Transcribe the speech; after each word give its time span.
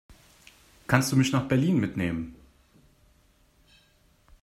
Kannst 0.87 1.11
du 1.11 1.15
mich 1.15 1.31
nach 1.31 1.47
Berlin 1.47 1.79
mitnehmen? 1.79 2.35